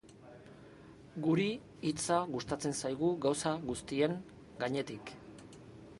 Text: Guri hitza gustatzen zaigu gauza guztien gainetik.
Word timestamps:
Guri 1.27 1.45
hitza 1.89 2.17
gustatzen 2.37 2.75
zaigu 2.79 3.13
gauza 3.27 3.55
guztien 3.69 4.17
gainetik. 4.65 5.17